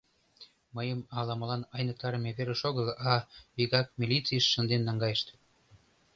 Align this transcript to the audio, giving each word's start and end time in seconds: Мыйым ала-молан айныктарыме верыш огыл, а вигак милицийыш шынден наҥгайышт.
Мыйым 0.75 0.99
ала-молан 1.19 1.61
айныктарыме 1.75 2.31
верыш 2.37 2.61
огыл, 2.69 2.87
а 3.09 3.11
вигак 3.55 3.87
милицийыш 3.99 4.45
шынден 4.53 4.81
наҥгайышт. 4.87 5.27